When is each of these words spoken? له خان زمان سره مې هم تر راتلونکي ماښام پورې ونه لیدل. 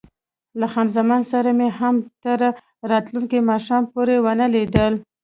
له 0.59 0.65
خان 0.73 0.87
زمان 0.97 1.21
سره 1.31 1.49
مې 1.57 1.67
هم 1.79 1.95
تر 2.23 2.39
راتلونکي 2.91 3.39
ماښام 3.51 3.83
پورې 3.93 4.15
ونه 4.25 4.45
لیدل. 4.55 4.93